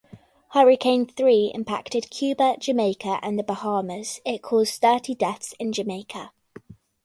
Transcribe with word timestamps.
Hurricane 0.53 1.05
Three 1.05 1.51
impacted 1.53 2.09
Cuba, 2.09 2.57
Jamaica 2.59 3.19
and 3.21 3.37
the 3.37 3.43
Bahamas; 3.43 4.19
it 4.25 4.41
caused 4.41 4.81
thirty 4.81 5.13
deaths 5.13 5.53
in 5.59 5.71
Jamaica. 5.73 6.31